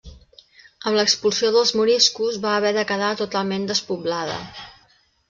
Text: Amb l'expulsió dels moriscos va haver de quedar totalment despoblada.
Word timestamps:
Amb 0.91 0.95
l'expulsió 0.99 1.51
dels 1.55 1.73
moriscos 1.81 2.39
va 2.45 2.53
haver 2.61 2.71
de 2.79 2.87
quedar 2.93 3.11
totalment 3.21 3.69
despoblada. 3.73 4.39